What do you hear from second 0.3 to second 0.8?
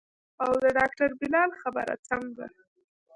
او د